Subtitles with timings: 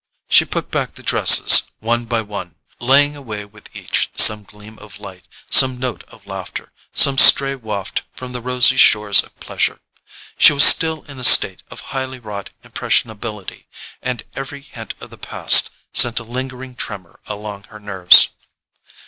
[0.27, 4.99] She put back the dresses one by one, laying away with each some gleam of
[4.99, 9.79] light, some note of laughter, some stray waft from the rosy shores of pleasure.
[10.39, 13.67] She was still in a state of highly wrought impressionability,
[14.01, 18.29] and every hint of the past sent a lingering tremor along her nerves.